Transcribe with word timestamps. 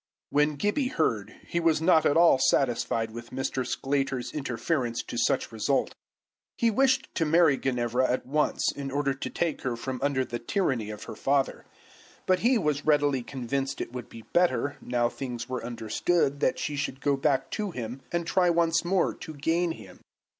When 0.31 0.55
Gibbie 0.55 0.87
heard, 0.87 1.35
he 1.45 1.59
was 1.59 1.79
not 1.79 2.07
at 2.07 2.17
all 2.17 2.39
satisfied 2.39 3.11
with 3.11 3.29
Mr. 3.29 3.63
Sclater's 3.63 4.33
interference 4.33 5.03
to 5.03 5.15
such 5.15 5.51
result. 5.51 5.93
He 6.57 6.71
wished 6.71 7.13
to 7.13 7.23
marry 7.23 7.55
Ginevra 7.55 8.09
at 8.09 8.25
once, 8.25 8.71
in 8.71 8.89
order 8.89 9.13
to 9.13 9.29
take 9.29 9.61
her 9.61 9.75
from 9.75 9.99
under 10.01 10.25
the 10.25 10.39
tyranny 10.39 10.89
of 10.89 11.03
her 11.03 11.13
father. 11.15 11.65
But 12.25 12.39
he 12.39 12.57
was 12.57 12.83
readily 12.83 13.21
convinced 13.21 13.79
it 13.79 13.91
would 13.93 14.09
be 14.09 14.23
better, 14.33 14.75
now 14.81 15.07
things 15.07 15.47
were 15.47 15.63
understood, 15.63 16.39
that 16.39 16.57
she 16.57 16.75
should 16.75 16.99
go 16.99 17.15
back 17.15 17.51
to 17.51 17.69
him, 17.69 18.01
and 18.11 18.25
try 18.25 18.49
once 18.49 18.83
more 18.83 19.13
to 19.13 19.35
gain 19.35 19.73
him. 19.73 19.99